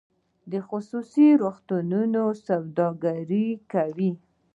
[0.67, 4.11] خصوصي روغتونونه سوداګري کوي